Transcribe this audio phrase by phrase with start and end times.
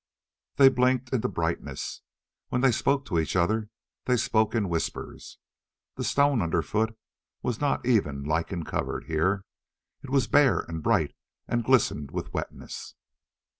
[0.55, 2.01] They blinked in the brightness.
[2.49, 3.69] When they spoke to each other,
[4.05, 5.37] they spoke in whispers.
[5.93, 6.97] The stone underfoot
[7.43, 9.45] was not even lichen covered, here.
[10.01, 11.13] It was bare and bright
[11.47, 12.95] and glistened with wetness.